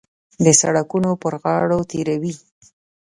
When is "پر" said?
1.21-1.33